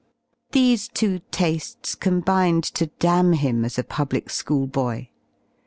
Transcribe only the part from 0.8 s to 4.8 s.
two taSies combined to damn him as a public school